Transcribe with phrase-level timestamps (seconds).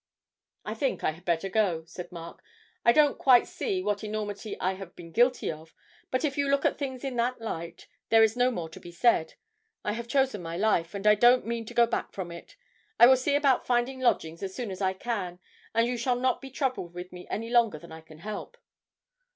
[0.65, 2.41] 'I think I had better go,' said Mark;
[2.83, 5.75] 'I don't quite see what enormity I have been guilty of,
[6.09, 8.91] but if you look at things in that light, there is no more to be
[8.91, 9.35] said.
[9.83, 12.57] I have chosen my life, and I don't mean to go back from it.
[12.99, 15.37] I will see about finding lodgings as soon as I can,
[15.71, 18.57] and you shall not be troubled with me any longer than I can help.'